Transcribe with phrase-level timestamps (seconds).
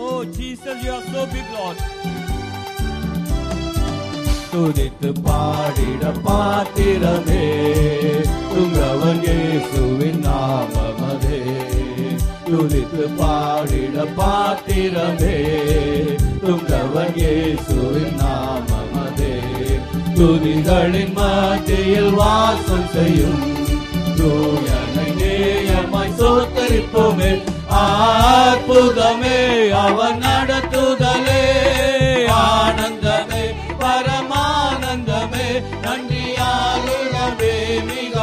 [0.00, 1.78] Oh, Jesus, you are so big, Lord.
[4.52, 7.42] துதித்து பாடிட பாத்திரமே
[8.52, 11.40] துங்கவன் இயேசுவின் நாமமதே.
[12.46, 15.36] துதித்து பாடிட பாத்திரமே
[16.46, 19.34] துங்கவன் இயேசுவின் நாமமதே.
[20.18, 23.44] துதிகளின் மத்தியில் வாசம் செய்யும்
[24.20, 27.32] தூயனை நேயமாய் சோத்தரிப்போமே.
[27.70, 29.38] அற்புதமே
[29.78, 31.42] அவன் நடத்துதலே
[32.38, 33.44] ஆனந்தமே
[33.80, 35.48] பரமானந்தமே
[35.84, 37.54] நன்றியாலுமே
[37.88, 38.14] மிக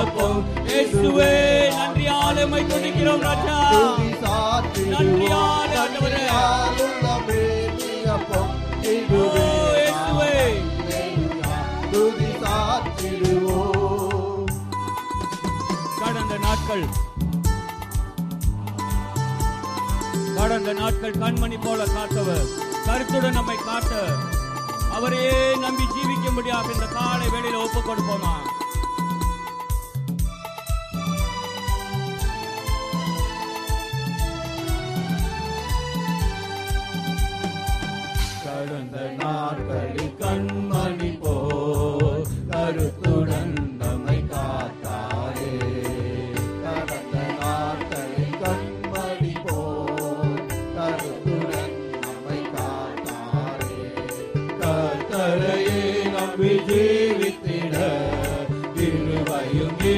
[0.67, 1.33] இயேசுவே
[1.75, 3.77] நன்றியாலுமை துதிக்கிறோம் ராஜா ஓ,
[8.91, 10.33] இதுவே இயேசுவே.
[11.91, 14.47] துதி சாத்திடுவோம்.
[15.99, 16.85] கடந்த நாட்கள்
[20.55, 22.45] கடந்த நாட்கள் கண்மணி போல காத்தவர்.
[22.85, 23.93] கருத்துடன் நம்மை காட்ட
[24.91, 28.33] அவரையே நம்பி ஜீவிக்கும்படியாக இந்த காலை வேளையில் ஒப்பு கொடுப்போமா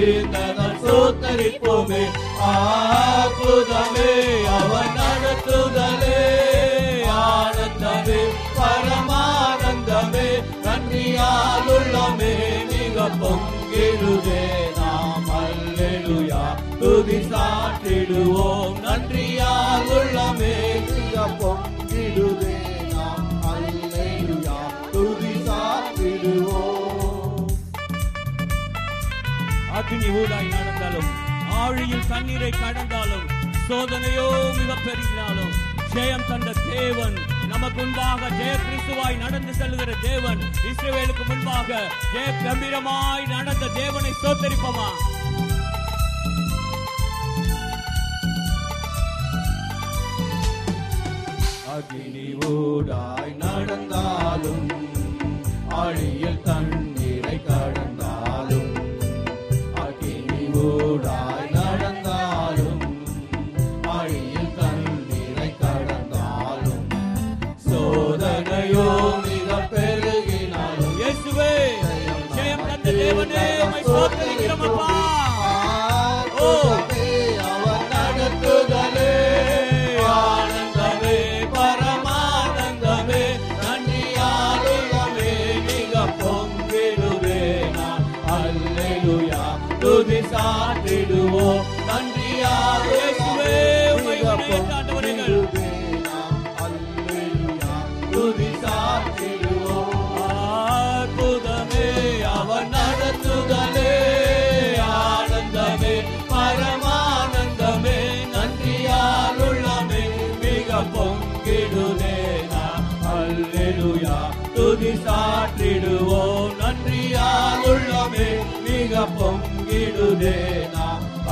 [0.07, 2.03] திருவையும் சோத்தரிப்போமே.
[2.39, 4.11] அற்புதமே
[4.57, 6.19] அவன் நடத்துதலே.
[7.25, 8.21] ஆனந்தமே
[8.57, 10.27] பரமானந்தமே
[10.63, 12.35] நன்றியாலுள்ளமே.
[12.69, 14.45] மிக பொங்கிடுதே
[14.77, 16.43] நாம் அல்லேலுயா.
[16.79, 20.55] துதி சாற்றிடுவோம் நன்றியாலுள்ளமே.
[20.87, 20.96] மிக
[29.89, 31.09] அக்னி ஊடாய் நடந்தாலும்
[31.57, 33.27] ஆழியில் தண்ணீரை கடந்தாலும்
[33.61, 34.25] சோதனையோ
[34.57, 35.53] மிக பெருகினாலும்
[35.93, 37.15] ஜெயம் தந்த தேவன்
[37.51, 44.89] நமக்கு முன்பாக ஜெய கிறிஸ்துவாய் நடந்து செல்கிற தேவன் இஸ்ரவேலுக்கு முன்பாக ஜெய கம்பீரமாய் நடந்த தேவனை சோத்தரிப்போமா
[51.73, 54.67] அக்னி ஊடாய் நடந்தாலும்
[55.77, 56.43] ஆழியில்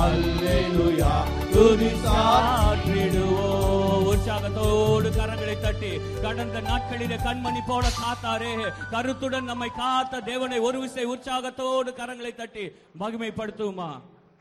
[0.05, 1.13] அல்லேலூயா
[1.53, 3.63] துதி சாற்றிடுவோம்.
[4.11, 5.91] உற்சாகத்தோடு கரங்களை தட்டி
[6.23, 8.53] கடந்த நாட்களிலே கண்மணி போல காத்தாரே.
[8.91, 12.65] கருத்துடன் நம்மை காத்த தேவனை ஒரு விசை உற்சாகத்தோடு கரங்களை தட்டி
[12.99, 13.89] மகிமைப்படுத்துவோமா?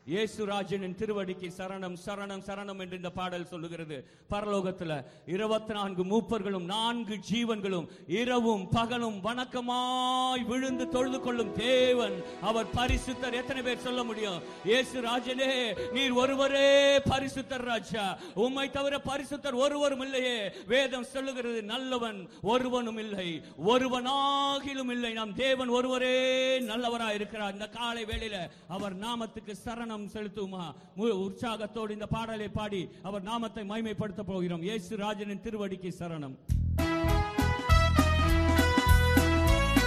[0.06, 4.06] இயேசு ராஜனின் திருவடிக்கு சரணம் சரணம் சரணம் என்று இந்த பாடல் சொல்லுகிறது.
[4.31, 12.22] பரலோகத்தில் இருபத்தி நான்கு மூப்பர்களும் நான்கு ஜீவன்களும் இரவும் பகலும் வணக்கமாய் விழுந்து தொழுது கொள்ளும் தேவன்.
[12.42, 13.32] அவர் பரிசுத்தர்.
[13.32, 14.42] எத்தனை பேர் சொல்ல முடியும்?
[14.65, 18.19] இயேசு ராஜனே நீர் ஒருவரே பரிசுத்தர் ராஜா.
[18.34, 20.51] உம்மை தவிர பரிசுத்தர் ஒருவரும் இல்லையே.
[20.66, 23.42] வேதம் சொல்லுகிறது நல்லவன் ஒருவனும் இல்லை.
[23.66, 25.12] ஒருவனாகிலும் இல்லை.
[25.12, 30.64] நாம் தேவன் ஒருவரே நல்லவராய் இருக்கிறார் இந்த காலை வேளையில அவர் நாமத்துக்கு சரணம் செலுத்துமா
[31.24, 34.62] உற்சாகத்தோடு இந்த பாடலை பாடி அவர் நாமத்தை மைமைப்படுத்த போகிறோம்.
[34.62, 36.36] இயேசு ராஜனின் திருவடிக்கு சரணம்.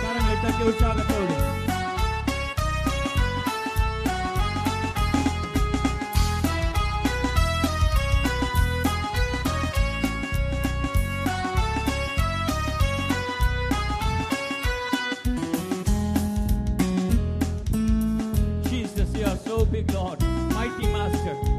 [0.02, 1.57] கரங்களை தட்டி உற்சாகத்தோடு.
[19.58, 20.22] So big, Lord,
[20.54, 21.57] mighty Master.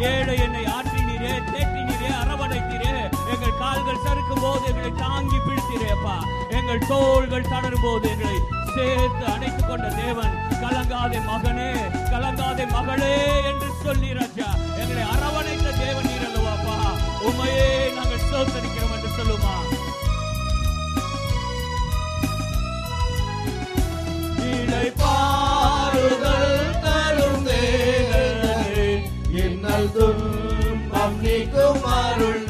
[0.00, 2.94] ஏழை என்னை ஆற்றினீரே தேற்றினீரே அரவணைத்தீரே.
[3.32, 6.16] எங்கள் கால்கள் சறுக்கும் போது எங்களை தாங்கி பிடித்தீரேப்பா.
[6.48, 8.36] எங்கள் தோள்கள் தளரும் போது எங்களை
[8.74, 11.70] சேர்த்து அணைத்துக் கொண்ட தேவன் கலங்காதே மகனே
[12.12, 14.48] கலங்காதே மகளே என்று சொல்லி ராஜா.
[14.78, 16.76] எங்களை அரவணைத்த தேவன் நீர் அல்லவாப்பா.
[17.20, 19.54] உண்மையே நாங்கள் சோத்தரிக்கிறோம் என்று சொல்லுமா.
[24.50, 25.14] இழைப்பா
[31.26, 32.45] நீக்கும் அருள்.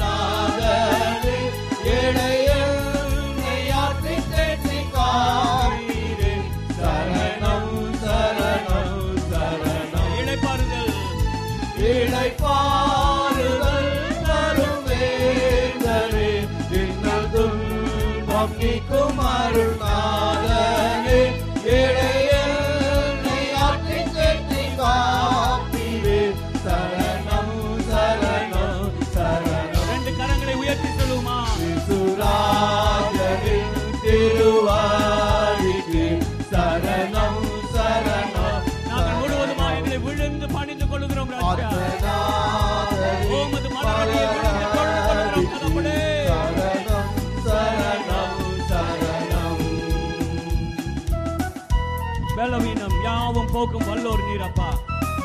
[53.56, 54.68] போக்கும் வல்லோர் நீரப்பா.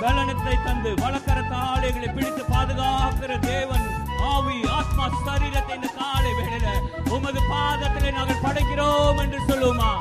[0.01, 3.86] பலனத்தை தந்து வழக்கரத்தால் ஆலைகளை பிடித்து பாதுகாக்கிற தேவன்
[4.30, 6.68] ஆவி ஆத்மா சரீரத்தை இந்த காலை வேளையில
[7.16, 9.92] உமது பாதத்திலே நாங்கள் படைக்கிறோம் என்று சொல்லுமா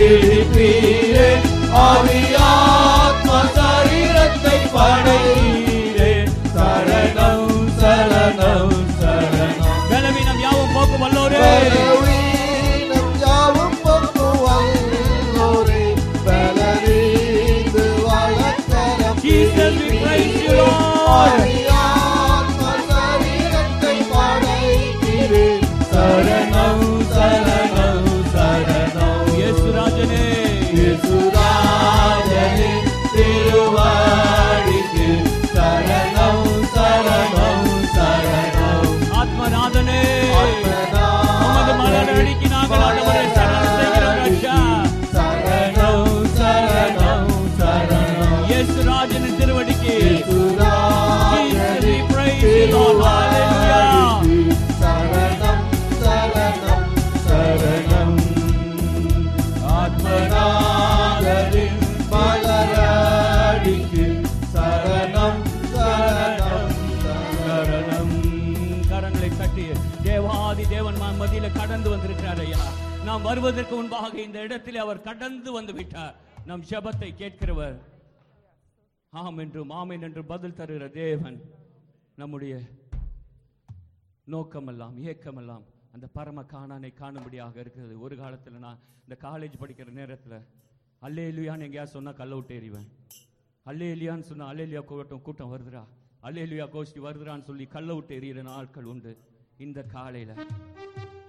[0.00, 1.30] வளர்க்கரம் பிடிப்பீரே.
[1.86, 5.49] ஆவியாத்ம சரீரத்தை படைத்தீரே.
[73.30, 76.14] வருவதற்கு முன்பாக இந்த இடத்தில் அவர் கடந்து வந்து விட்டார்.
[76.48, 77.76] நம் ஜபத்தை கேட்கிறவர்.
[79.20, 81.36] ஆம் என்றும் ஆமேன் என்று பதில் தருகிற தேவன்
[82.20, 82.54] நம்முடைய
[84.34, 87.94] நோக்கமெல்லாம் ஏக்கமெல்லாம் அந்த பரம காணானை காணும்படியாக இருக்கிறது.
[88.04, 90.36] ஒரு காலத்தில் நான் இந்த காலேஜ் படிக்கிற நேரத்தில்
[91.06, 92.88] அல்லே இல்லையான்னு எங்கேயாவது சொன்னால் கல்ல விட்டு எறிவேன்.
[93.70, 95.84] அல்லே இல்லையான்னு சொன்னால் அல்லே இல்லையா கூட்டம் கூட்டம் வருதுடா.
[96.28, 99.14] அல்லேலுயா கோஷ்டி வருகிறான்னு சொல்லி கள்ள விட்டு எறிகிற நாட்கள் உண்டு.
[99.66, 100.34] இந்த காலையில்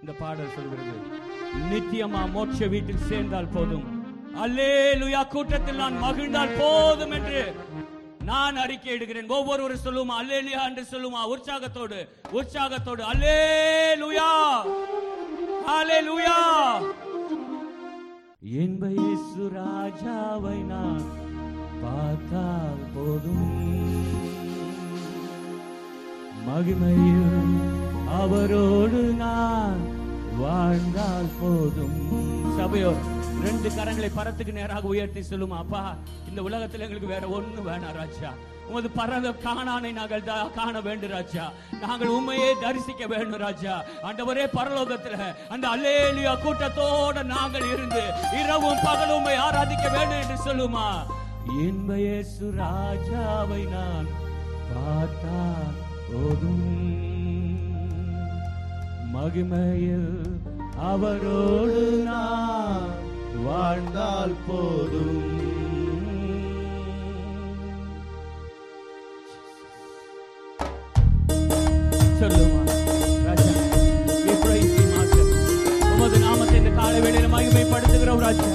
[0.01, 1.30] இந்த பாடல் சொல்கிறது
[1.70, 3.86] நித்தியமா மோட்ச வீட்டில் சேர்ந்தால் போதும்.
[4.43, 7.41] அல்லேலுயா கூட்டத்தில் நான் மகிழ்ந்தால் போதும் என்று
[8.29, 12.00] நான் அறிக்கை இடுகிறேன் ஒவ்வொருவரும் சொல்லுமா அல்லேலுயா என்று சொல்லுமா உற்சாகத்தோடு
[12.39, 14.29] உற்சாகத்தோடு அல்லேலுயா
[15.77, 16.38] அல்லேலுயா.
[18.63, 21.05] என்ப இயேசு ராஜாவை நான்
[21.84, 23.58] பார்த்தால் போதும்.
[26.48, 27.58] மகிமையில்
[28.22, 29.81] அவரோடு நான்
[30.41, 31.98] வாழ்ந்தால் போதும்.
[32.57, 33.01] சபையோர்
[33.45, 35.81] ரெண்டு கரங்களை பரத்துக்கு நேராக உயர்த்தி சொல்லுமா அப்பா
[36.29, 38.31] இந்த உலகத்துல எங்களுக்கு வேற ஒண்ணு வேணாம் ராஜா.
[38.69, 40.24] உமது பரத காணானை நாங்கள்
[40.57, 41.45] காண வேண்டும் ராஜா.
[41.81, 43.74] நாங்கள் உண்மையே தரிசிக்க வேண்டும் ராஜா.
[44.03, 45.17] ஆண்டவரே பரலோகத்துல
[45.50, 48.03] அந்த அல்லேலியா கூட்டத்தோட நாங்கள் இருந்து
[48.41, 50.88] இரவும் பகலும் உம்மை ஆராதிக்க வேண்டும் என்று சொல்லுமா?
[51.65, 54.10] இன்பயேசு ராஜாவை நான்
[54.71, 55.39] பார்த்தா
[56.10, 57.10] போதும்.
[59.13, 60.11] மகிமையில்
[60.89, 62.89] அவரோடு நான்
[63.45, 65.19] வாழ்ந்தால் போதும்.
[72.19, 72.59] சொல்லுமா
[75.91, 78.47] உமது நாமத்தை இந்த காலை வேளையில் மகிமைப்படுத்துகிறோம் ராஜா.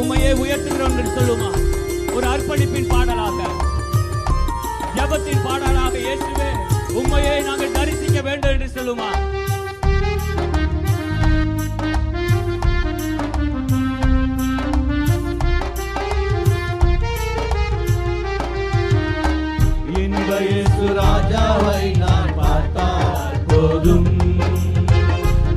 [0.00, 1.50] உண்மையை உயர்த்துகிறோம் என்று சொல்லுமா.
[2.16, 3.38] ஒரு அர்ப்பணிப்பின் பாடலாக
[4.96, 6.50] ஜபத்தின் பாடலாக இயேசுவே
[7.00, 9.08] உண்மையை நாங்கள் தரிசிக்க வேண்டும் என்று சொல்லுமா.
[21.34, 24.04] ராஜாவை நான் பார்த்தால் போதும்.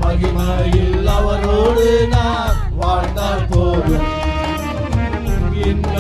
[0.01, 4.07] மகிமையில் அவரோடு நான் வாழ்ந்தால் போதும்.
[5.65, 5.98] இன்ப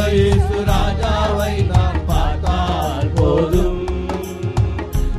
[0.71, 3.77] ராஜாவை நான் பார்த்தால் போதும்.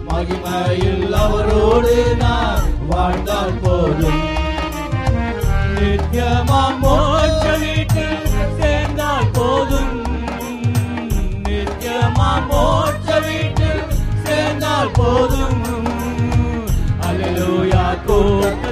[0.09, 4.21] மகிமையில் அவரோடு நான் வாழ்ந்தால் போதும்.
[5.77, 6.78] நித்தியமாம்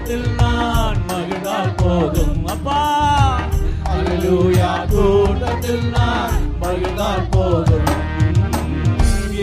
[0.06, 2.80] கூட்டத்தில் நான் மகிழ்ந்தால் போதும் அப்பா.
[3.92, 7.88] அல்லேலூயா கூட்டத்தில் நான் மகிழ்ந்தால் போதும்.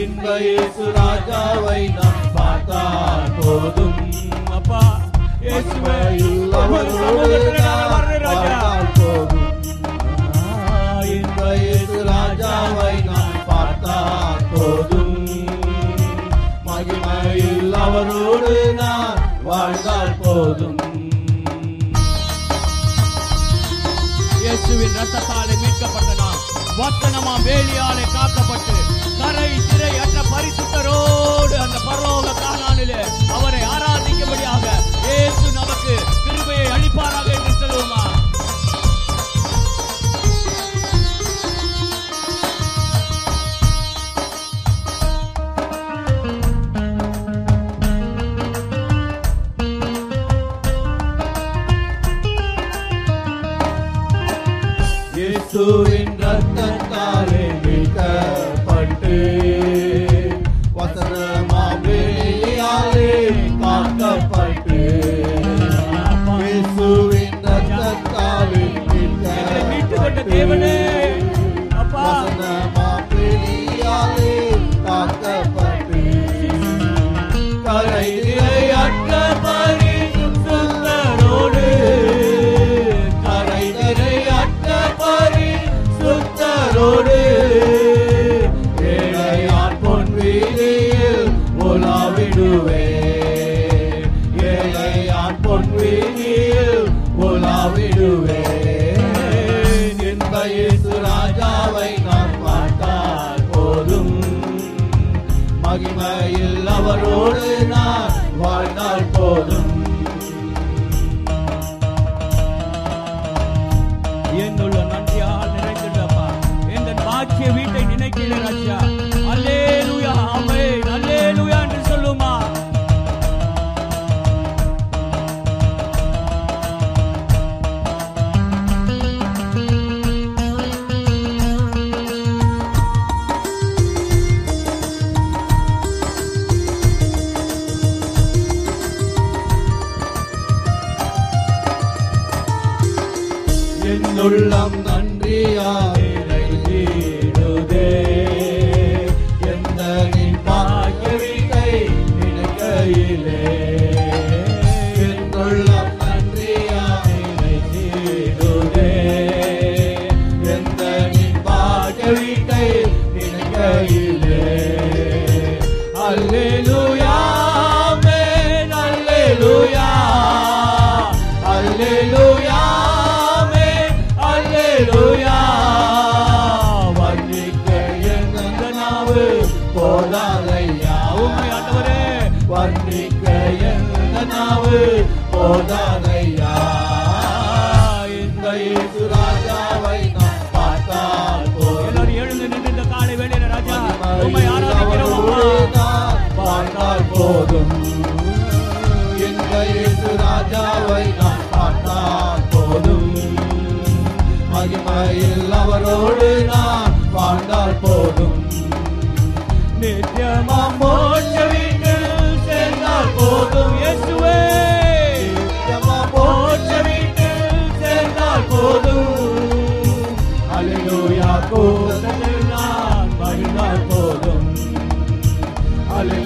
[0.01, 3.99] இன்ப இயேசு ராஜாவை நான் பார்த்தால் போதும்
[4.57, 4.81] அப்பா.
[5.43, 5.99] இயேசுவே
[8.23, 9.49] பார்த்தால் போதும்.
[11.15, 15.19] இன்ப இயேசு ராஜாவை நான் பார்த்தால் போதும்.
[16.67, 19.02] மகிமையில் அவரோடு நான்
[19.53, 20.77] வாழ்ந்தால் போதும்.
[24.41, 26.39] இயேசுவின் ரத்தத்தாலே மீட்கப்பட்ட நாம்
[26.79, 27.82] வத்தனமா வேலியா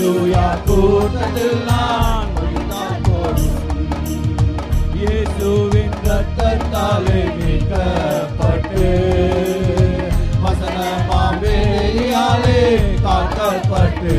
[0.10, 2.30] அலையூயா கூட்டத்தில் நான்
[5.00, 8.86] இயேசுவின் ரத்தத்தாலே மீட்கப்பட்டு
[10.44, 11.42] வசனமாவேலியாலே
[13.06, 14.16] காக்கப்பட்டு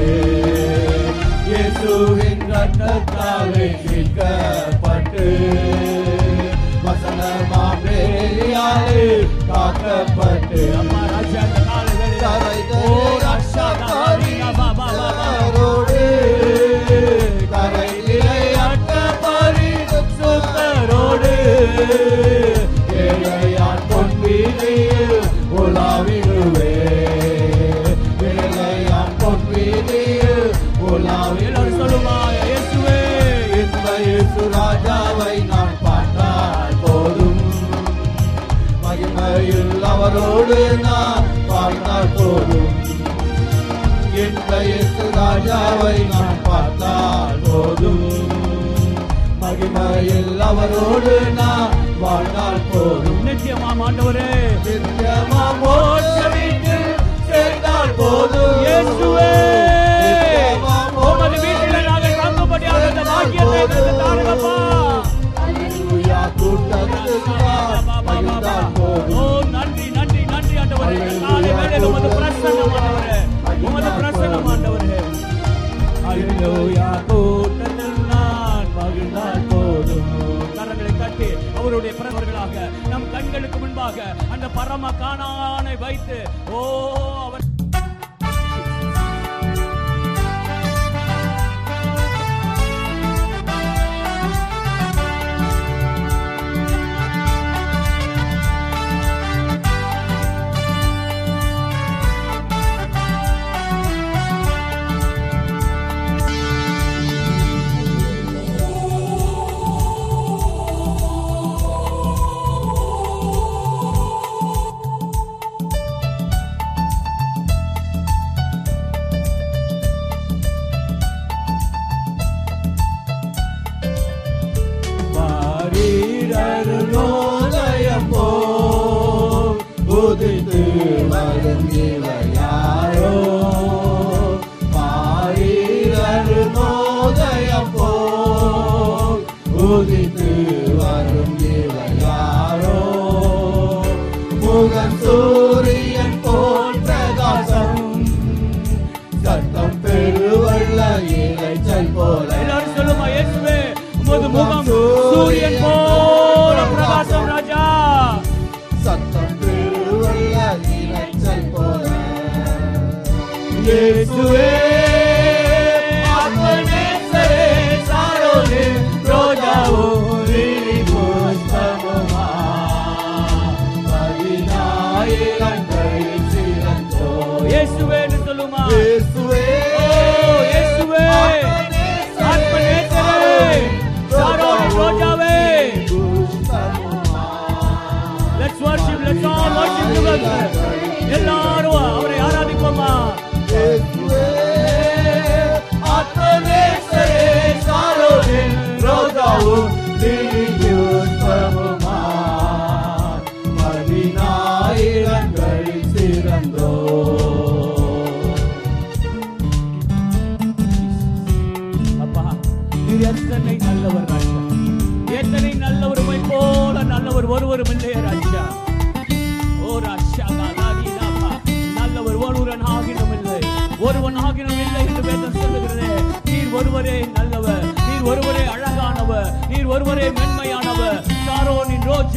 [1.48, 5.26] இயேசுவின் ரத்தத்தாலே மீட்கப்பட்டு
[6.86, 8.28] வசனமாவேலியாலே
[9.48, 10.17] காக்கப்பட்டு
[23.04, 25.16] ஏழையான் பொன்வீதியில்
[25.60, 26.74] உலாவிடுவே.
[28.30, 31.76] ஏழையான் பொன்வீதியில் எல்லாரும் உலாவிடுவே.
[31.78, 32.98] சொல்லுமா இயேசுவே.
[33.60, 37.40] இந்த இயேசு ராஜாவை நான் பார்த்தால் போதும்.
[38.84, 42.74] மகிமையில் அவரோடு நான் பார்த்தால் போதும்.
[44.24, 48.04] இந்த இயேசு ராஜாவை நான் பார்த்தால் போதும்.
[49.42, 51.67] மகிமையில் அவரோடு நான்
[52.00, 53.26] வாழ்ந்தால் போதும்.
[53.26, 54.28] நித்தியமாம் ஆண்டவரே.
[54.64, 56.94] நித்தியமா மோட்ச வீட்டில்
[57.28, 58.64] சேர்ந்தால் போதும்.
[58.64, 59.30] இயேசுவே.
[60.94, 64.54] உமது வீட்டிலே நாங்கள் தங்கும்படியாக இந்த பாக்கியத்தை எங்களுக்கு தாருங்கப்பா.
[65.44, 66.20] அல்லேலூயா.
[68.74, 69.16] போதும்.
[69.16, 71.20] ஓ நன்றி நன்றி நன்றி ஆண்டவரே.
[71.20, 73.18] காலை வேளையில் உமது பிரசன்னம் ஆண்டவரே.
[73.60, 75.00] உமது பிரசன்னம் ஆண்டவரே.
[76.08, 76.88] அல்லேலூயா.
[77.06, 77.47] கூட்டத்தில்
[81.10, 82.54] கரங்களை அவருடைய பிறந்தவர்களாக
[82.88, 83.98] நம் கண்களுக்கு முன்பாக
[84.30, 86.18] அந்த பரம காணானை வைத்து
[86.50, 86.60] ஓ
[87.22, 87.47] அவர்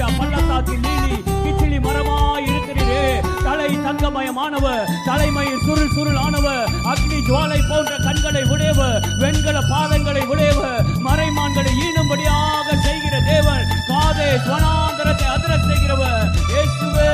[0.01, 3.01] ராஜா பள்ளத்தாக்கில் நீலி கிச்சிலி மரமாய் இருக்கிறீரே.
[3.47, 11.73] தலை தங்கமயமானவர் தலைமை சுருள் சுருள் ஆனவர் அக்னி ஜுவாலை போன்ற கண்களை உடையவர் வெண்கல பாதங்களை உடையவர் மறைமான்களை
[11.85, 16.25] ஈனும்படியாக செய்கிற தேவன் காதே ஸ்வனாந்தரத்தை அதிர செய்கிறவர்.
[16.51, 17.11] இயேசுவே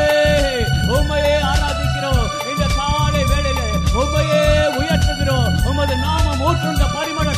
[0.96, 2.26] உண்மையே ஆராதிக்கிறோம்.
[2.52, 3.60] இந்த காலை வேளையில
[4.02, 4.44] உண்மையே
[4.80, 5.54] உயர்த்துகிறோம்.
[5.72, 7.30] உமது நாமம் ஊற்றுண்ட பரிமள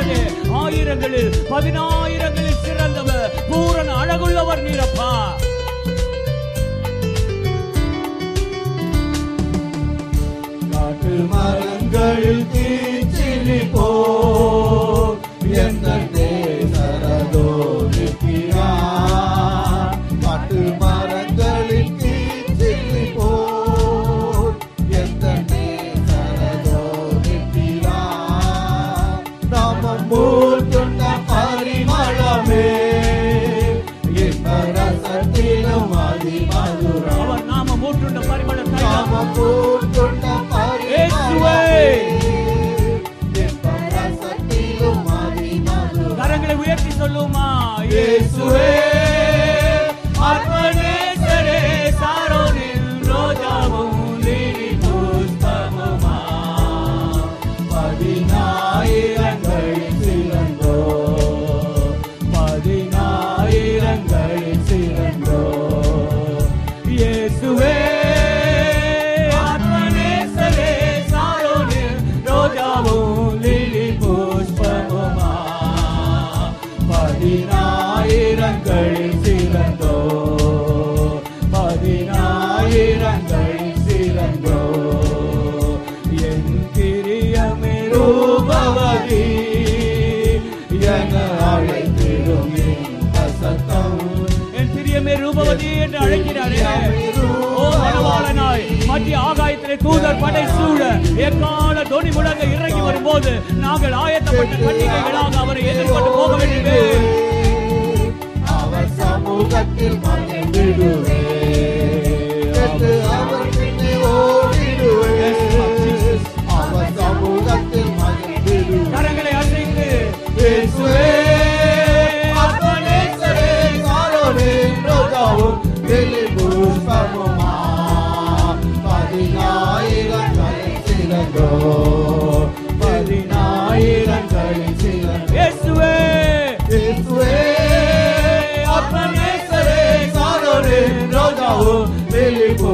[0.00, 3.32] பதினாயிரங்களில் பதினாயிரங்களில் சிறந்தவர்.
[3.50, 5.10] பூரண அழகுள்ளவர் நீரப்பா.
[10.72, 13.86] காட்டு மரங்களில் தீச்சிலி போ
[15.52, 15.99] எந்த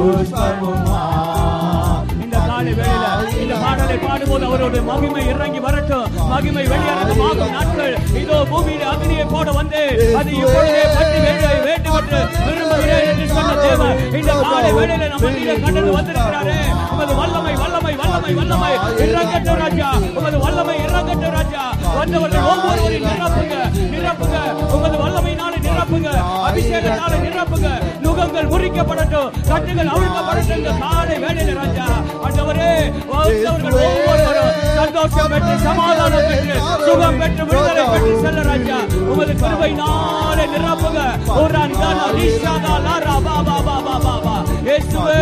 [0.07, 1.01] புஷ்பமுமா
[2.17, 3.05] இந்த காலை வேளையில
[3.41, 9.81] இந்த பாடலை பாடும்போது அவருடைய மகிமை இறங்கி வரட்டும் மகிமை வெளியரங்கமாகும் நாட்கள் இதோ பூமியில அக்னியை போட வந்து
[10.19, 15.55] அது இப்பொழுதே பற்றி வேண்ட வேண்டும் என்று விரும்புகிறேன் என்று சொன்ன தேவன் இந்த காலை வேளையில நம்ம மத்தியிலே
[15.65, 16.57] கடந்து வந்திருக்கிறாரே
[16.93, 18.71] உமது வல்லமை வல்லமை வல்லமை வல்லமை
[19.05, 21.63] இறங்கட்டும் ராஜா உமது வல்லமை இறங்கட்டும் ராஜா
[21.97, 23.55] வந்தவர்கள் ஒவ்வொருவரையும் நிரப்புங்க
[23.95, 24.37] நிரப்புங்க
[24.75, 26.09] உமது வல்லமையினாலே நிரப்புங்க
[26.47, 27.69] அபிஷேகத்தாலே நிரப்புங்க.
[28.17, 31.87] நுகங்கள் முறிக்கப்படட்டும் கட்டுகள் அவிழ்க்கப்படட்டும் இந்த காலை வேளையில ராஜா.
[32.25, 32.69] ஆண்டவரே
[33.11, 36.55] வந்தவர்கள் ஒவ்வொருவரும் சந்தோஷம் பெற்று சமாதானம் பெற்று
[36.87, 38.77] சுகம் பெற்று விடுதலை பெற்று செல்ல ராஜா.
[39.11, 41.01] உமது கிருபையினாலே நிரப்புங்க
[41.37, 44.35] ஒரு அன்பான ஈஷாதா லாரா பா பா பா பா பா பா.
[44.67, 45.21] இயேசுவே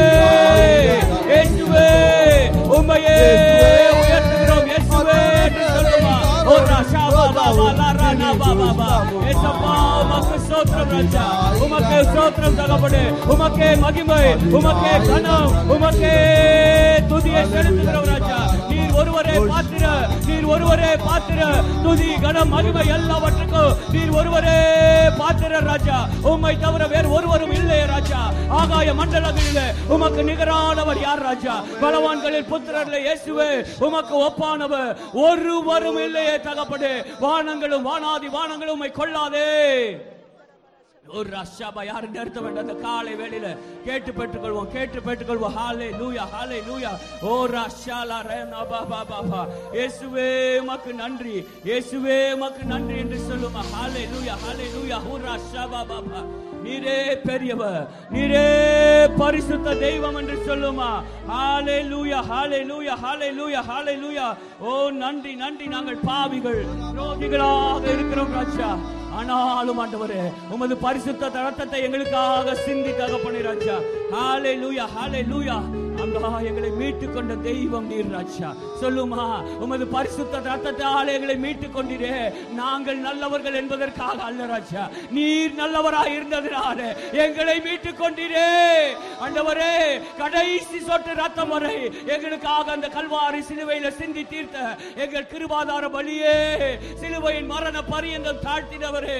[1.29, 1.87] இயேசுவே
[2.77, 3.17] உம்மையே
[3.97, 4.65] உயர்த்துகிறோம்.
[4.71, 6.15] என்று சொல்லுமா.
[6.45, 8.89] ஒரு ராஷா பா பா பா லாரா நா பா பா பா
[9.29, 11.23] ஏசப்பா உமக்கு ஸ்தோத்திரம் ராஜா
[11.65, 13.03] உமக்கு ஸ்தோத்திரம் தகப்பனே
[13.33, 14.19] உமக்கே மகிமை
[14.57, 16.13] உமக்கே கனம் உமக்கே
[17.09, 18.37] துதியை செலுத்துகிறோம் ராஜா
[18.69, 19.64] நீர் ஒருவரே பாத்திர
[20.45, 21.39] நீர் ஒருவரே பாத்திர
[21.83, 24.57] துதி கனம் மகிமை எல்லாவற்றுக்கும் நீர் ஒருவரே
[25.19, 25.97] பாத்திர ராஜா.
[26.21, 28.19] உம்மை தவிர வேறு ஒருவரும் இல்லையே ராஜா.
[28.49, 31.55] ஆகாய மண்டலங்களிலே உமக்கு நிகரானவர் யார் ராஜா?
[31.81, 34.95] பலவான்களில் புத்திரர்ல இயேசுவே உமக்கு ஒப்பானவர்.
[35.13, 39.49] ஒருவரும் இல்லையே தகப்படு வானங்களும் வானாதி வானங்களும் உம்மை கொள்ளாதே.
[41.05, 43.47] ஒரு ரஷாபா யாரும் நிறுத்த வேண்டாம் அந்த காலை வேளையில
[43.83, 46.91] கேட்டு பெற்றுக்கொள்வோம் கேட்டு பெற்றுக்கொள்வோம் ஹாலே லூயா ஹாலே லூயா
[47.23, 49.41] ஓ ரஷாலா ரேனா பா பா பா பா.
[49.73, 50.27] இயேசுவே
[50.59, 51.35] உமக்கு நன்றி.
[51.65, 53.63] இயேசுவே உமக்கு நன்றி என்று சொல்லுமா?
[53.73, 56.21] ஹாலே லூயா ஹாலே லூயா ஹூ ரஷாபா பா பா.
[56.65, 58.45] நீரே பெரியவர் நீரே
[59.17, 60.89] பரிசுத்த தெய்வம் என்று சொல்லுமா?
[61.29, 64.27] ஹாலே லூயா ஹாலே லூயா ஹாலே லூயா ஹாலே லூயா
[64.59, 65.67] ஓ நன்றி நன்றி.
[65.67, 66.61] நாங்கள் பாவிகள்
[66.97, 68.69] ரோகிகளாக இருக்கிறோம் ராஜா.
[69.11, 73.75] ஆனாலும் ஆண்டவரே உமது பரிசுத்த ரத்தத்தை எங்களுக்காக சிந்தி தகப்பனே ராஜா.
[74.11, 75.57] ஹாலே லூயா ஹாலே லூயா
[76.15, 78.49] அங்கா எங்களை மீட்டு கொண்ட தெய்வம் நீர் ராஜா.
[78.81, 79.23] சொல்லுமா
[79.63, 82.13] உமது பரிசுத்த ரத்தத்தால் எங்களை மீட்டு கொண்டிரே
[82.59, 84.83] நாங்கள் நல்லவர்கள் என்பதற்காக அல்ல ராஜா.
[85.17, 86.79] நீர் நல்லவராய் இருந்ததினால
[87.25, 88.47] எங்களை மீட்டு கொண்டிரே
[89.25, 89.73] ஆண்டவரே
[90.17, 91.77] கடைசி சொட்டு ரத்தம் வரை
[92.15, 96.37] எங்களுக்காக அந்த கல்வாரி சிலுவையில சிந்தி தீர்த்த எங்கள் கிருபாதார பலியே.
[97.01, 99.19] சிலுவையின் மரண பரியந்தம் தாழ்த்தினவரே.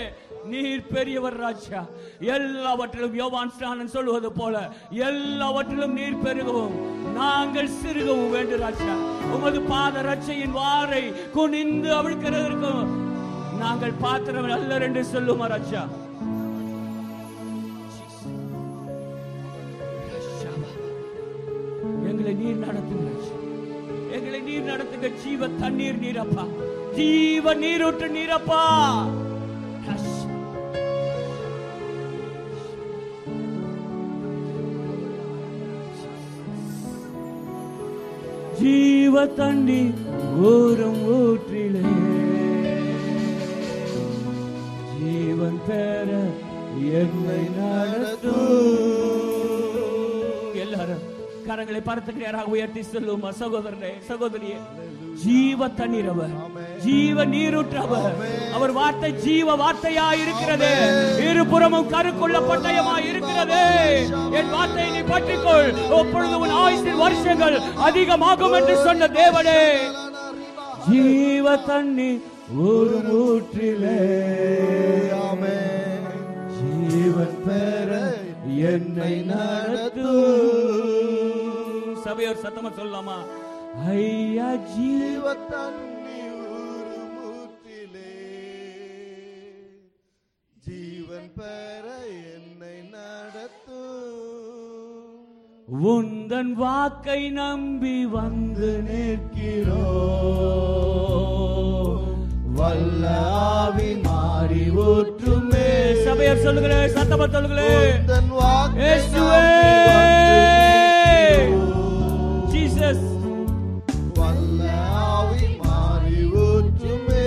[0.52, 1.80] நீர் பெரியவர் ராஜா.
[2.20, 4.56] எல்லாவற்றிலும் யோவான் ஸ்நானன் சொல்வது போல
[4.90, 6.76] எல்லாவற்றிலும் நீர் பெருகவும்.
[7.20, 8.94] நாங்கள் சிறுகவும் வேண்டும் ராஜா.
[9.36, 11.04] உமது பாத ரச்சையின் வாரை
[11.38, 12.92] குனிந்து அவிழ்க்கிறதற்கும்
[13.64, 15.84] நாங்கள் பாத்திரம் அல்ல என்று சொல்லுமா ராஜா?
[22.10, 23.12] எங்களை நீர் நடத்துங்க
[24.18, 25.08] எங்களை நீர் நடத்துங்க.
[25.24, 26.46] ஜீவ தண்ணீர் நீரப்பா.
[26.98, 28.62] ஜீவ நீரூற்று நீரப்பா.
[38.66, 39.82] ஜீவ தண்ணி
[40.52, 41.82] ஊரும் ஊற்றிலே.
[45.00, 46.10] ஜீவன் பெற
[47.02, 48.42] என்னை நடத்தும்.
[50.64, 51.04] எல்லாரும்
[51.48, 54.58] கரங்களை பரத்துக்கு நேராக உயர்த்தி சொல்லுமா சகோதரனே சகோதரியே.
[55.24, 56.34] ஜீவ தண்ணீர் அவர்
[56.86, 57.78] ஜீவ நீரூற்று
[58.58, 60.72] அவர் வார்த்தை ஜீவ வார்த்தையா இருக்கிறது
[61.30, 62.85] இருபுறமும் கருக்குள்ள பட்டயமா
[63.36, 63.64] இருக்கிறது.
[64.40, 65.70] என் வார்த்தையை நீ பற்றிக்கொள்.
[66.00, 69.62] அப்பொழுது உன் ஆயுசின் வருஷங்கள் அதிகமாகும் என்று சொன்ன தேவனே.
[70.90, 72.12] ஜீவ தண்ணி
[72.70, 74.00] ஒரு ஊற்றிலே
[76.58, 77.92] ஜீவன் பெற
[78.72, 80.14] என்னை நடத்தும்
[82.06, 83.18] சபையோர் சத்தமா சொல்லலாமா?
[83.94, 85.24] ஐயா ஜீவ
[90.68, 91.75] ஜீவன் பெற
[95.68, 99.86] உந்தன் வாக்கை நம்பி வந்து நிற்கிறோ.
[102.58, 103.04] வல்ல
[103.54, 105.70] ஆவி மாறி ஊற்றுமே
[106.06, 107.72] சபையர் சொல்லுங்களே சத்தமா சொல்லுங்களே.
[107.96, 108.92] உந்தன் வாக்கை
[112.54, 113.06] ஜீசஸ்.
[114.20, 114.70] வல்ல
[115.10, 117.26] ஆவி மாறி ஊற்றுமே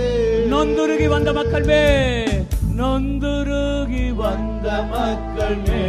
[0.54, 1.84] நொந்துருகி வந்த மக்கள் மே
[2.80, 5.84] நொந்துருகி வந்த மக்கள் மே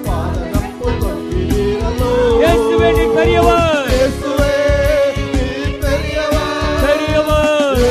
[0.08, 2.12] பாதகம் போல் தொங்கினீரல்லோ.
[2.42, 4.54] இயேசுவே நீ பெரியவர் இயேசுவே,
[5.34, 6.76] நீர் பெரியவர்.
[6.84, 7.82] பெரியவர்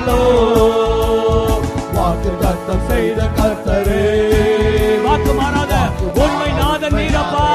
[0.00, 0.66] தொங்கினீரோ
[1.96, 4.02] வாக்கு தத்தம் செய்த கர்த்தரே
[5.04, 5.74] வாக்கு மாறாத
[6.18, 7.46] உண்மை நாதன் நீரப்பா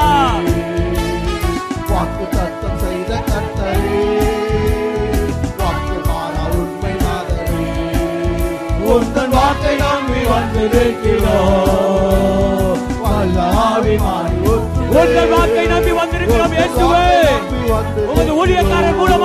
[1.90, 4.00] வாக்கு தத்தம் செய்த கர்த்தரே.
[5.60, 7.62] வாக்கு மாறா உண்மை நாதரே.
[8.90, 11.62] உந்தன் வாக்கை நம்பி வந்திருக்கிறோம்
[13.04, 14.36] வல்லாவி மாறி
[14.94, 17.06] உங்கள் வாக்கை நம்பி வந்திருக்கிறோம் இயேசுவே
[18.06, 19.23] உமது ஊழியக்காரர் மூலமாக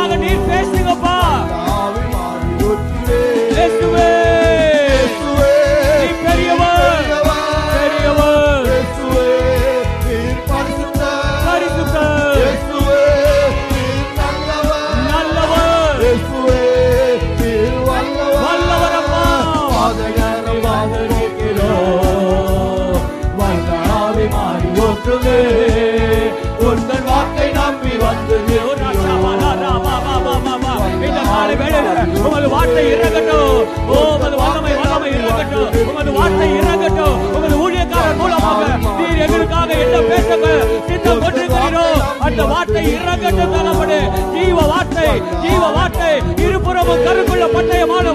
[33.89, 38.67] ஓ உமது வல்லமை வல்லமை இறங்கட்டும் உமது வார்த்தை இறங்கட்டும் உமது ஊழியக்காரர் மூலமாக
[38.99, 40.47] நீர் எங்களுக்காக என்ன பேசுங்க
[40.89, 43.99] திட்டம் கொண்டிருக்கிறோம் அந்த வார்த்தை இறங்கட்டும் தகப்படு
[44.35, 45.09] ஜீவ வார்த்தை
[45.43, 46.13] ஜீவ வார்த்தை
[46.45, 48.09] இருபுறமும் கருக்குள்ள பட்டயமான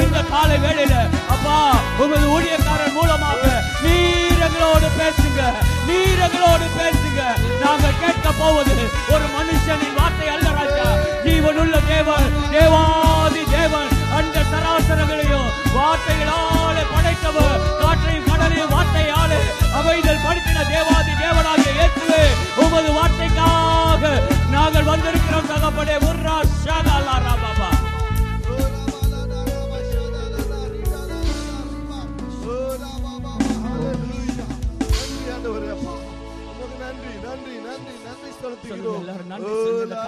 [0.00, 0.94] இந்த காலை வேளையில
[1.34, 1.56] அப்பா
[2.04, 3.42] உமது ஊழியக்காரன் மூலமாக
[3.84, 5.40] நீரங்களோடு பேசுங்க
[5.88, 7.20] நீரங்களோடு பேசுங்க.
[7.62, 8.74] நாங்கள் கேட்க போவது
[9.14, 10.86] ஒரு மனுஷனின் வார்த்தை அல்ல ராஜா.
[11.24, 19.40] ஜீவனுள்ள தேவன் தேவாதி தேவன் அந்த சராசரங்களையும் வார்த்தைகளாலே படைத்தவர் காற்றையும் கடலையும் வார்த்தையாலே
[19.78, 22.22] அமைதல் படுத்தின தேவாதி தேவனாக இயேசுவே
[22.64, 24.02] உமது வார்த்தைக்காக
[24.50, 26.20] நாங்கள் வந்திருக்கிறோம் தகப்படே ஒரு
[26.64, 27.70] ஷாதா லா ரா பாபா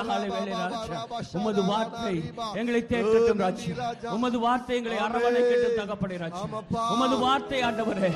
[0.08, 0.28] காலை
[1.38, 2.14] உமது வார்த்தை
[2.60, 4.10] எங்களை தேற்றட்டும் ராஜா.
[4.16, 6.42] உமது வார்த்தை எங்களை அரவணைக்கட்டும் தகப்படே ராஜா
[6.94, 8.10] உமது வார்த்தை ஆண்டவரே.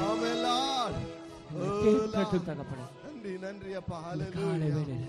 [1.85, 3.99] தேற்றட்டும் தகப்படே நன்றி நன்றி அப்பா.
[4.37, 5.09] காலை வேளையில.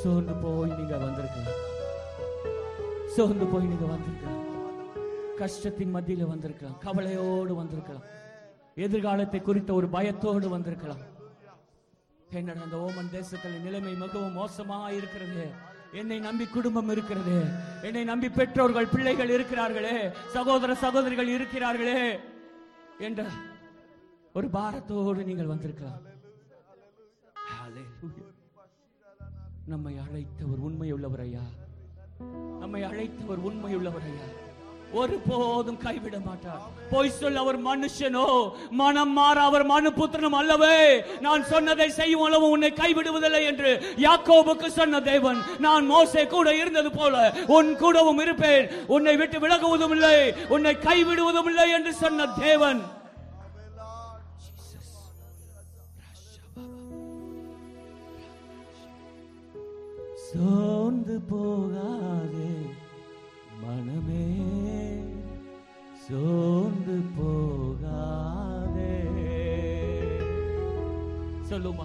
[0.00, 1.62] சோர்ந்து போய் நீங்க வந்திருக்கலாம்
[3.16, 4.42] சோர்ந்து போய் நீங்க வந்திருக்கலாம்
[5.40, 6.76] கஷ்டத்தின் மத்தியில வந்திருக்கலாம்.
[6.84, 8.04] கவலையோடு வந்திருக்கலாம்.
[8.84, 11.02] எதிர்காலத்தை குறித்த ஒரு பயத்தோடு வந்திருக்கலாம்.
[12.30, 17.44] என்னடா அந்த ஓமன் தேசத்தில் நிலைமை மிகவும் மோசமா இருக்கிறது என்னை நம்பி குடும்பம் இருக்கிறது.
[17.82, 20.10] என்னை நம்பி பெற்றோர்கள் பிள்ளைகள் இருக்கிறார்களே.
[20.26, 22.18] சகோதர சகோதரிகள் இருக்கிறார்களே.
[22.98, 23.24] என்ற
[24.32, 26.14] ஒரு பாரத்தோடு நீங்கள் வந்திருக்கலாம்.
[29.66, 31.40] நம்மை அழைத்தவர் உண்மையுள்ளவர் ஐயா.
[32.58, 34.45] நம்மை அழைத்தவர் உண்மையுள்ளவர் ஐயா.
[34.92, 36.60] ஒருபோதும் கைவிட மாட்டார்.
[36.90, 38.26] பொய் சொல் அவர் மனுஷனோ
[38.80, 40.78] மனம் மாற அவர் மனு புத்திரனும் அல்லவே.
[41.26, 43.70] நான் சொன்னதை செய்யும் அளவு உன்னை கைவிடுவதில்லை என்று
[44.06, 47.14] யாக்கோபுக்கு சொன்ன தேவன் நான் மோசே கூட இருந்தது போல
[47.56, 48.68] உன் கூடவும் இருப்பேன்.
[48.96, 50.16] உன்னை விட்டு விலகுவதும் இல்லை
[50.56, 52.82] உன்னை கைவிடுவதும் இல்லை என்று சொன்ன தேவன்.
[60.28, 62.54] சோர்ந்து போகாதே
[63.62, 64.24] மனமே.
[66.06, 68.92] சோர்ந்து போகாதே.
[71.50, 71.84] சொல்லுமா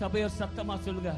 [0.00, 1.12] சபையோர் சத்தமா சொல்லுங்க.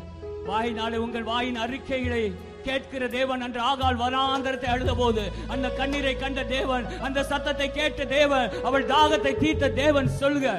[0.48, 2.22] வாயினாலே உங்கள் வாயின் அறிக்கைகளை
[2.66, 8.50] கேட்கிற தேவன் அன்று ஆகால் வராந்தரத்தை அழுத போது அந்த கண்ணீரை கண்ட தேவன் அந்த சத்தத்தை கேட்ட தேவன்
[8.70, 10.50] அவள் தாகத்தை தீர்த்த தேவன் சொல்லுங்க.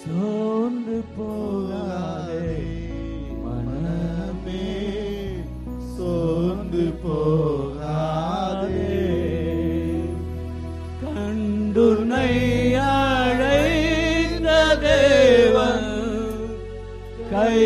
[0.00, 2.56] சோர்ந்து போகாதே.
[3.44, 4.66] மனமே
[5.96, 8.86] சோர்ந்து போகாதே.
[11.78, 12.30] கருணை
[12.84, 14.48] அழைந்த
[14.82, 15.90] தேவன்
[17.30, 17.58] கை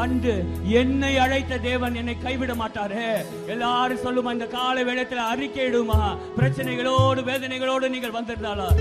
[0.00, 0.34] சொல்லுங்க கண்டு
[0.80, 3.08] என்னை அழைத்த தேவன் என்னை கைவிட மாட்டாரே.
[3.54, 6.00] எல்லாரும் சொல்லுமா இந்த கால வேளையத்துல அறிக்கையிடுமா
[6.38, 8.78] பிரச்சனைகளோடு வேதனைகளோடு நீங்கள் வந்திருந்தாலும்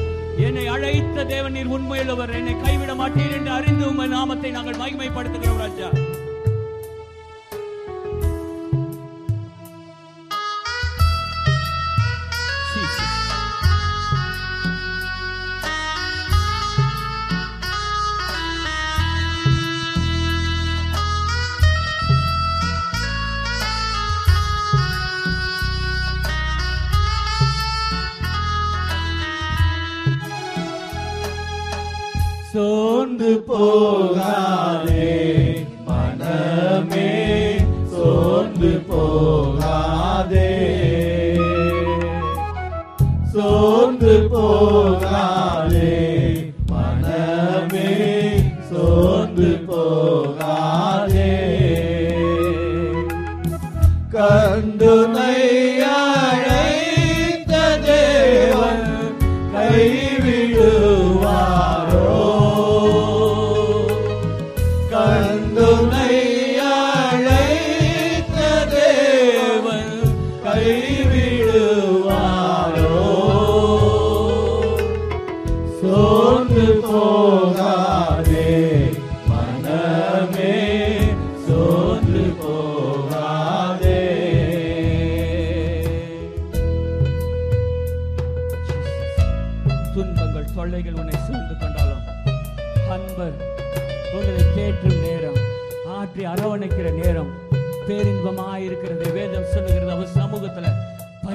[0.47, 2.35] என்னை அழைத்த தேவன் நீர் உண்மையுள்ளவர்.
[2.39, 5.89] என்னை கைவிட மாட்டீர் என்று அறிந்து உங்கள் நாமத்தை நாங்கள் மகிமைப்படுத்துகிறோம் ராஜா.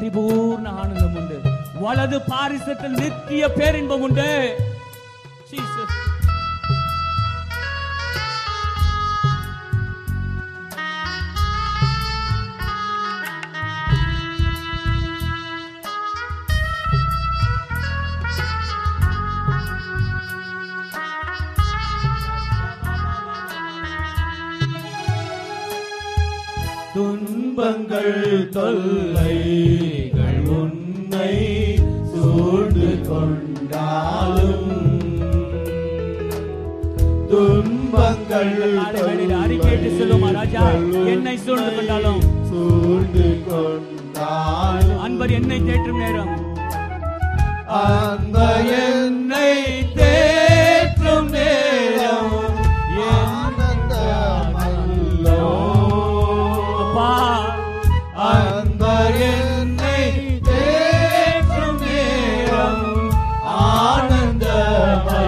[0.05, 1.41] பரிபூர்ண ஆனந்தம் உண்டு.
[1.75, 4.57] வலது பாரிசத்தில் நித்திய பேரின்பம் உண்டு.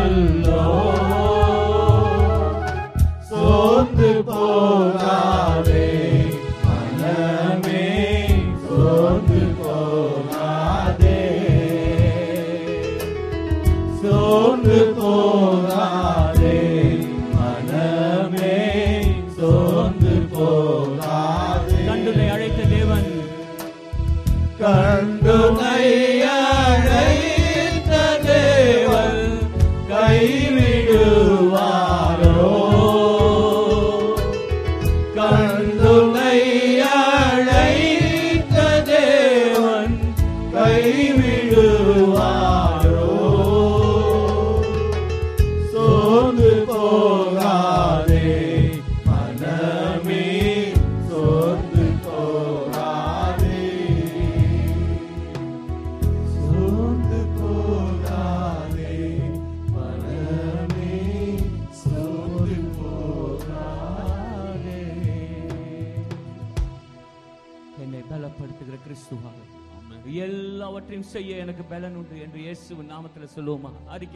[0.06, 0.55] Allah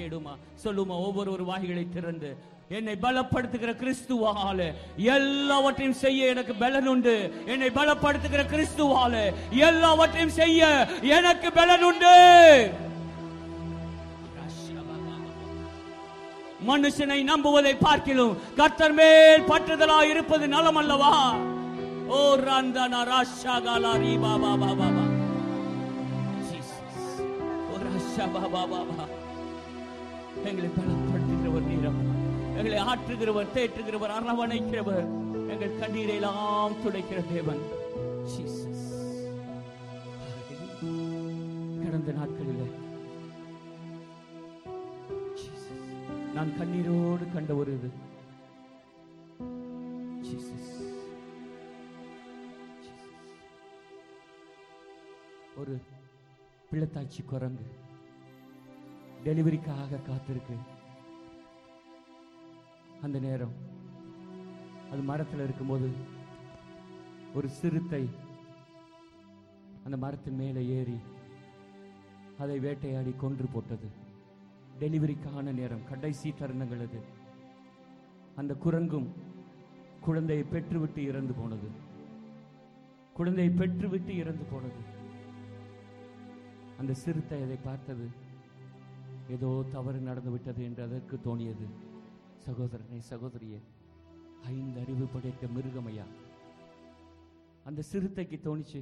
[0.00, 0.34] கேடுமா?
[0.64, 2.30] சொல்லுமா ஒவ்வொரு ஒரு வாய்களை திறந்து
[2.70, 4.58] என்னை பலப்படுத்துகிற கிறிஸ்துவால
[5.14, 7.14] எல்லாவற்றையும் செய்ய எனக்கு பலன் உண்டு.
[7.46, 9.14] என்னை பலப்படுத்துகிற கிறிஸ்துவால
[9.68, 10.60] எல்லாவற்றையும் செய்ய
[11.16, 12.14] எனக்கு பலன் உண்டு.
[16.68, 21.12] மனுஷனை நம்புவதை பார்க்கிலும் கர்த்தர் மேல் பற்றுதலா இருப்பது நலம் அல்லவா
[22.10, 25.04] ஓ ராந்தானா ராஷா காலா ரீ பாபா பாபா பா
[26.48, 27.08] ஜீசஸ்
[27.70, 29.06] ஓ ராஷா பாபா பாபா
[30.36, 31.98] எங்களை பலப்படுத்துகிறவர் நீரம்
[32.56, 35.06] எங்களை ஆற்றுகிறவர் தேற்றுகிறவர் அரவணைக்கிறவர்.
[35.48, 37.78] எங்கள் கண்ணீரை எல்லாம் துடைக்கிற தேவன்.
[41.82, 42.72] கடந்த நாட்களில்
[46.34, 47.90] நான் கண்ணீரோடு கண்ட ஒரு இது.
[55.56, 55.80] ஒரு
[56.72, 57.62] பிள்ளத்தாச்சி குரங்கு.
[59.24, 60.56] டெலிவரிக்காக காத்திருக்கு.
[63.02, 63.52] அந்த நேரம்
[64.92, 65.90] அது மரத்தில் இருக்கும்போது
[67.34, 68.08] ஒரு சிறுத்தை
[69.84, 71.00] அந்த மரத்தின் மேலே ஏறி
[72.38, 73.88] அதை வேட்டையாடி கொன்று போட்டது.
[74.80, 77.00] டெலிவரிக்கான நேரம் கடைசி தருணங்கள் அது.
[78.36, 79.06] அந்த குரங்கும்
[80.00, 81.68] குழந்தையை பெற்றுவிட்டு இறந்து போனது.
[83.14, 84.80] குழந்தையை பெற்றுவிட்டு இறந்து போனது.
[86.78, 88.19] அந்த சிறுத்தை அதை பார்த்தது.
[89.30, 91.66] ஏதோ தவறு நடந்து விட்டது என்று அதற்கு தோணியது.
[92.46, 93.60] சகோதரனே சகோதரியே
[94.44, 96.04] ஐந்து அறிவு படைத்த மிருகமையா?
[97.64, 98.80] அந்த சிறுத்தைக்கு தோணிச்சு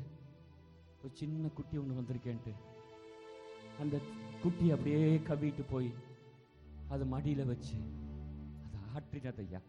[1.02, 2.52] ஒரு சின்ன குட்டி ஒன்று வந்திருக்கேன்ட்டு.
[3.80, 4.00] அந்த
[4.42, 5.90] குட்டி அப்படியே கவிட்டு போய்
[6.88, 7.76] அது மடியில வச்சு
[8.66, 9.60] அதை ஆற்றினதையா?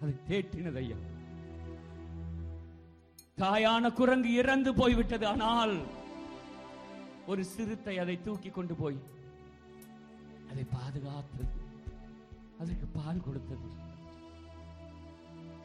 [0.00, 0.96] அது தேற்றினதையா?
[3.38, 5.74] தாயான குரங்கு இறந்து போய்விட்டது ஆனால்
[7.26, 8.98] ஒரு சிறுத்தை அதை தூக்கி கொண்டு போய்
[10.54, 11.44] அதை பாதுகாத்தது.
[12.62, 13.68] அதற்கு பால் கொடுத்தது.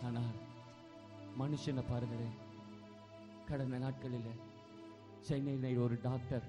[0.05, 0.37] ஆனால்
[1.39, 2.37] மனுஷனை பாருங்களேன்
[3.49, 4.31] கடந்த நாட்களில்
[5.27, 6.45] சென்னையில் ஒரு டாக்டர்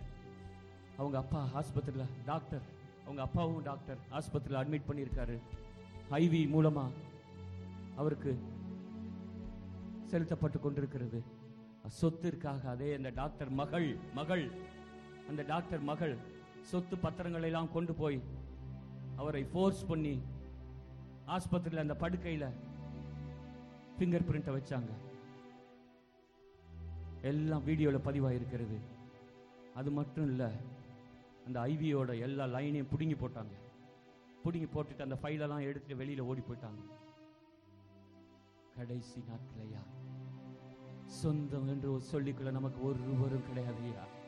[0.97, 2.65] அவங்க அப்பா ஆஸ்பத்திரியில் டாக்டர்
[3.05, 5.37] அவங்க அப்பாவும் டாக்டர் ஆஸ்பத்திரியில் அட்மிட் பண்ணியிருக்காரு.
[6.11, 6.87] ஐவி மூலமா
[7.97, 8.33] அவருக்கு
[10.07, 11.23] செலுத்தப்பட்டு கொண்டிருக்கிறது.
[12.01, 14.51] சொத்திற்காக அதே அந்த டாக்டர் மகள் மகள்
[15.29, 16.19] அந்த டாக்டர் மகள்
[16.63, 18.21] சொத்து பத்திரங்களை எல்லாம் கொண்டு போய்
[19.17, 20.21] அவரை ஃபோர்ஸ் பண்ணி
[21.27, 22.51] ஆஸ்பத்திரியில் அந்த படுக்கையில
[23.99, 24.89] ஃபிங்கர் பிரிண்ட்டை வச்சாங்க.
[27.23, 28.79] எல்லாம் வீடியோல பதிவாயிருக்கிறது.
[29.75, 30.53] அது மட்டும் இல்ல
[31.47, 33.55] அந்த ஐவியோட எல்லா லைனையும் புடுங்கி போட்டாங்க.
[34.45, 36.83] புடுங்கி போட்டுட்டு அந்த ஃபைலெல்லாம் எடுத்துட்டு வெளியில ஓடி போயிட்டாங்க.
[38.77, 39.83] கடைசி நாட்களையா?
[41.05, 44.19] சொந்தம் என்று சொல்லிக்கொள்ள நமக்கு ஒருவரும் கிடையாதுயா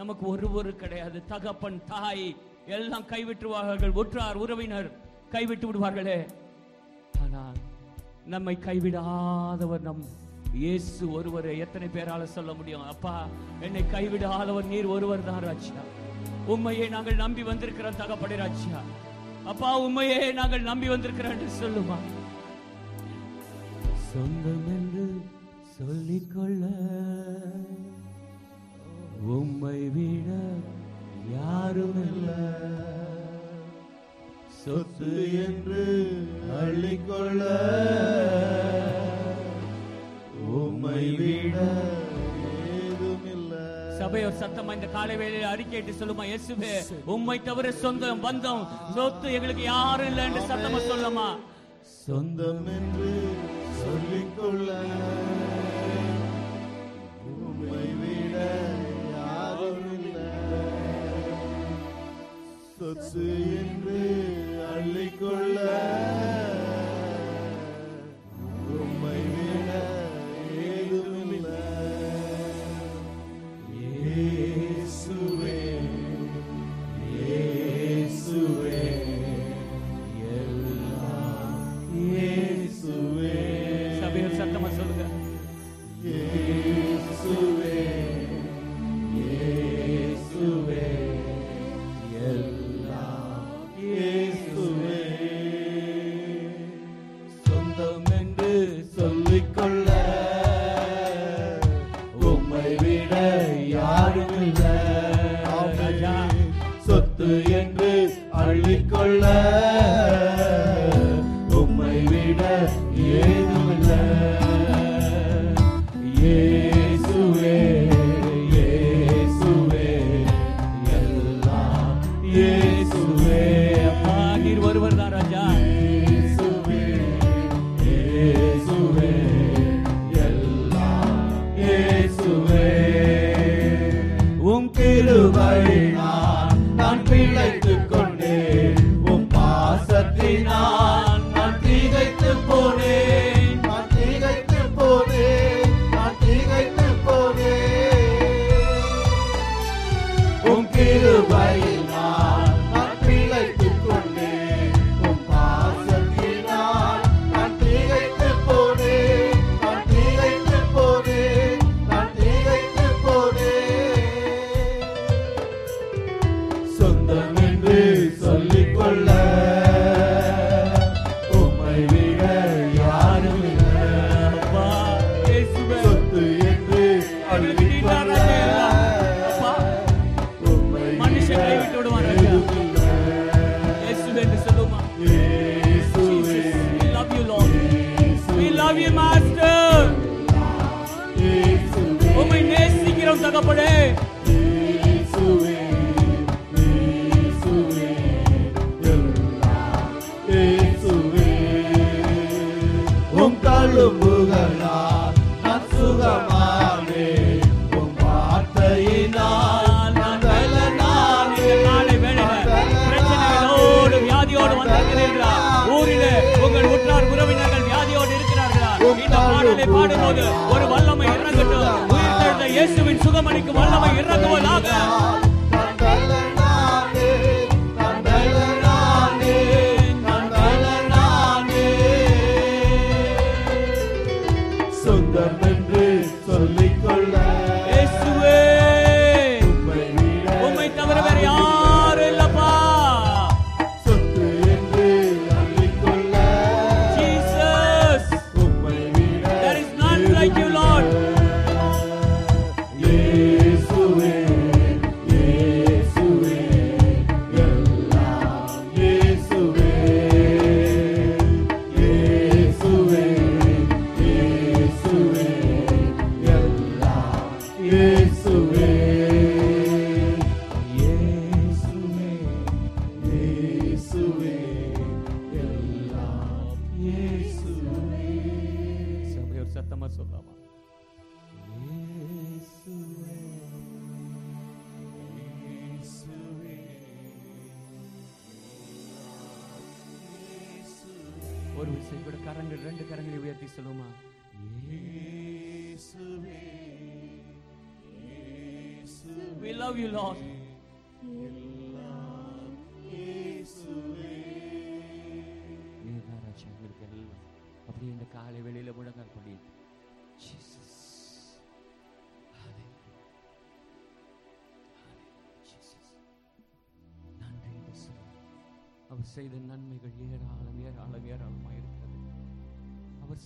[0.00, 1.18] நமக்கு ஒருவரும் கிடையாது.
[1.32, 2.26] தகப்பன் தாய்
[2.76, 3.96] எல்லாம் கைவிட்டுவார்கள்.
[4.00, 4.88] ஒற்றார் உறவினர்
[5.34, 6.18] கைவிட்டு விடுவார்களே.
[7.22, 7.58] ஆனால்
[8.34, 10.02] நம்மை கைவிடாதவர் நம்
[10.62, 12.84] இயேசு ஒருவரை எத்தனை பேரால சொல்ல முடியும்?
[12.92, 13.14] அப்பா
[13.66, 15.82] என்னை கைவிடாதவர் நீர் ஒருவர் தான் ராஜ்யா.
[16.52, 18.80] உண்மையை நாங்கள் நம்பி வந்திருக்கிறோம் தகப்படை ராஜ்யா.
[19.52, 21.98] அப்பா உண்மையே நாங்கள் நம்பி வந்திருக்கிறோம் என்று சொல்லுமா?
[24.10, 25.06] சொந்தம் என்று
[25.78, 26.64] சொல்லிக்கொள்ள
[29.28, 30.28] உம்மை விட
[31.32, 32.42] யாரும் இல்லை
[34.60, 35.12] சொத்து
[35.44, 35.84] என்று
[36.60, 37.42] அள்ளிக்கொள்ள.
[40.58, 41.56] உம்மை விட
[43.98, 46.72] சபை ஒரு சத்தமா இந்த காலை வேளையில அறிக்கையிட்டு சொல்லுமா இயேசுவே
[47.06, 48.62] உம்மை தவிர சொந்தம் பந்தம்
[48.94, 51.28] சொத்து எங்களுக்கு யாரும் இல்லை என்று சத்தமா சொல்லுமா?
[52.04, 53.10] சொந்தம் என்று
[53.80, 54.68] சொல்லிக்கொள்ள.
[62.90, 63.24] சொத்து
[63.56, 64.02] என்று
[64.68, 65.56] அள்ளிக்கொள்ள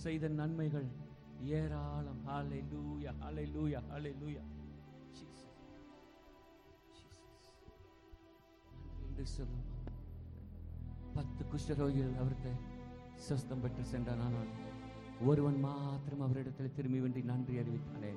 [0.03, 0.87] செய்த நன்மைகள்
[1.57, 2.21] ஏராளம்.
[2.27, 4.41] ஹalleluya ஹalleluya ஹalleluya
[5.17, 5.41] Jesus
[6.97, 7.31] Jesus.
[9.05, 9.25] என்று
[11.15, 12.51] பத்து குஷ்டரோகிகள் அவர்கிட்ட
[13.27, 14.23] சுஸ்தம் பெற்று சென்றான்.
[14.27, 14.51] ஆனால்
[15.29, 18.13] ஒருவன் மாத்திரம் அவரிடத்தில் திரும்பி வேண்டி நன்றி அறிவித்தானே?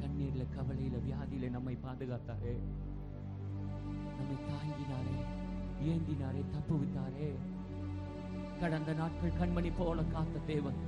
[0.00, 2.54] கண்ணீர்ல கவலையில வியாதியில நம்மை பாதுகாத்தாரே.
[4.18, 5.16] நம்மை தாங்கினாரே
[5.88, 7.30] ஏந்தினாரே தப்புவித்தாரே.
[8.60, 10.80] கடந்த நாட்கள் கண்மணி போல காத்த தேவன்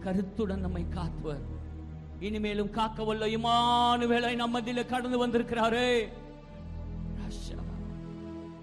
[0.00, 1.44] கருத்துடன் நம்மை காத்துவர்.
[2.20, 6.08] இனிமேலும் காக்க வல்ல இமானுவேலை நம்மதில கடந்து வந்திருக்கிறாரே.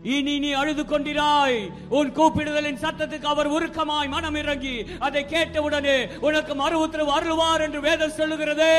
[0.03, 1.73] இனி நீ அழுது கொண்டிராய்.
[1.89, 8.17] உன் கூப்பிடுதலின் சத்தத்துக்கு அவர் உருக்கமாய் மனம் இறங்கி அதை கேட்டவுடனே உனக்கு மறு உத்தரவு அருள்வார் என்று வேதம்
[8.17, 8.77] சொல்லுகிறதே.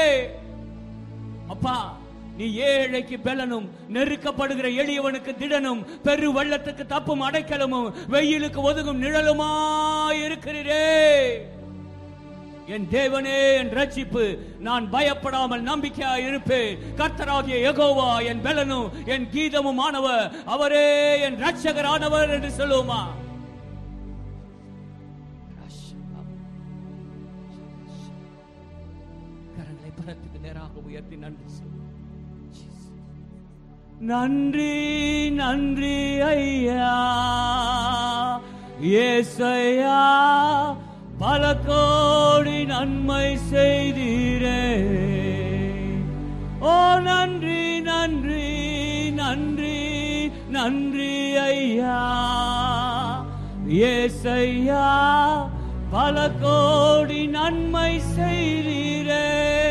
[1.49, 1.97] அப்பா
[2.37, 10.87] நீ ஏழைக்கு பெலனும் நெருக்கப்படுகிற எளியவனுக்கு திடனும் பெரு வெள்ளத்துக்கு தப்பும் அடைக்கலமும் வெயிலுக்கு ஒதுங்கும் நிழலுமாய் இருக்கிறீரே.
[12.67, 16.79] என் தேவனே என் ரட்சிப்பு நான் பயப்படாமல் நம்பிக்கையா இருப்பேன்.
[16.97, 23.03] கர்த்தராகிய எகோவா என் பெலனும் என் கீதமும் ஆனவர் அவரே என் ரட்சகரானவர் என்று சொல்லுவோமா?
[30.95, 31.83] உயர்த்தி நன்றி சொல்லு.
[34.01, 36.99] நன்றி நன்றி ஐயா.
[38.81, 40.05] ஏசையா
[41.19, 44.63] பல கோடி நன்மை செய்தீரே.
[46.61, 49.83] ஓ நன்றி நன்றி நன்றி
[50.49, 51.99] நன்றி ஐயா.
[53.67, 54.89] ஏசையா
[55.91, 59.64] பல கோடி நன்மை செய்தீரே.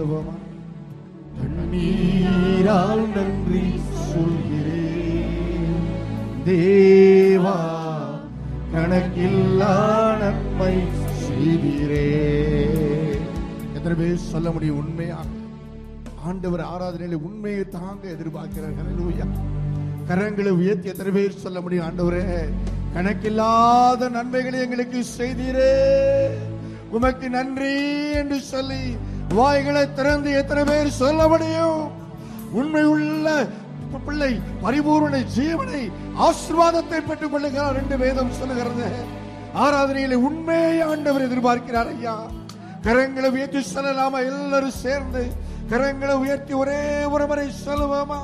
[0.00, 0.34] சொல்லுவோமா
[1.38, 3.64] கண்ணீரால் நன்றி
[4.10, 5.82] சொல்கிறேன்.
[6.46, 7.56] தேவா
[8.74, 9.74] கணக்கில்லா
[10.22, 10.76] நன்மை
[11.24, 12.06] செய்கிறே
[13.74, 14.78] எத்தனை பேர் சொல்ல முடியும்?
[14.82, 15.20] உண்மையா?
[16.28, 18.74] ஆண்டவர் ஆராதனையில உண்மையை தாங்க எதிர்பார்க்கிறார்.
[20.10, 21.86] கரங்களை உயர்த்தி எத்தனை பேர் சொல்ல முடியும்?
[21.88, 22.24] ஆண்டவரே
[22.96, 25.70] கணக்கில்லாத நன்மைகளை எங்களுக்கு செய்தீரே.
[26.96, 27.74] உமக்கு நன்றி
[28.20, 28.82] என்று சொல்லி
[29.34, 31.90] வாய்களை திறந்து எத்தனை பேர் சொல்ல முடியும்?
[32.52, 33.48] உண்மை உள்ள
[34.04, 38.92] பிள்ளை பரிபூர்ண ஜீவனை ஆசிர்வாதத்தை பெற்றுக் கொள்ளுகிறார் என்று வேதம் சொல்லுகிறது.
[39.54, 42.30] ஆராதனையில உண்மையை ஆண்டவர் எதிர்பார்க்கிறார் ஐயா.
[42.82, 44.18] கரங்களை உயர்த்தி சொல்லலாமா?
[44.26, 45.32] எல்லாரும் சேர்ந்து
[45.70, 48.20] கரங்களை உயர்த்தி ஒரே ஒரு முறை சொல்லுவோமா?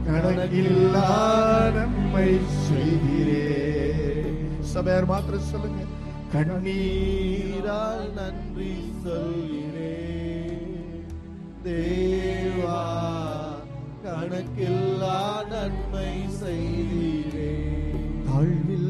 [0.10, 1.10] கணக்கில்லா
[1.74, 2.30] நன்மை
[2.68, 3.46] செய்கிறே.
[4.60, 5.84] சபையார் மாத்திரம் சொல்லுங்க.
[6.34, 9.96] கண்ணீரால் நன்றி சொல்கிறே.
[11.66, 12.82] தேவா
[14.04, 17.52] கணக்கில்லா நன்மை செய்கிறே.
[18.28, 18.89] தாழ்வில்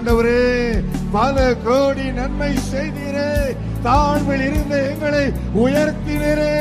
[0.00, 0.42] ஆண்டவரே
[1.14, 3.30] பல கோடி நன்மை செய்தீரே.
[3.86, 5.24] தாழ்வில் இருந்த எங்களை
[5.62, 6.54] உயர்த்தினரே.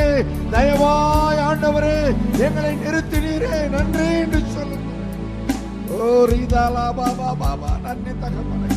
[0.54, 1.94] தயவாய் ஆண்டவரே
[2.46, 3.54] எங்களை நிறுத்தினீரே.
[3.76, 4.88] நன்றி என்று சொல்லுங்க
[5.98, 8.76] ஓ ரீதாலா பாபா பாபா நன்றி தகவலை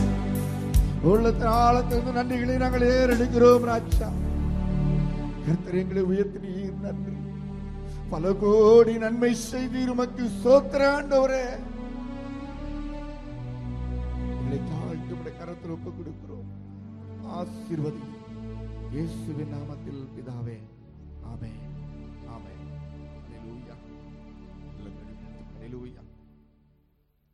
[1.11, 4.11] உள்ளத்தின் ஆழத்திலிருந்து நன்றிகளை நாங்கள் ஏறெடுக்கிறோம் ராஜா.
[5.47, 7.17] கர்த்தர் எங்களை உயர்த்தினீர் நன்றி.
[8.15, 11.45] பல கோடி நன்மை செய்தீர் உமக்கு சோத்திர ஆண்டவரே.
[17.63, 18.01] ஆசீர்வதி
[18.93, 20.57] இயேசுவின் நாமத்தில் பிதாவே
[21.25, 21.61] ஆமென்.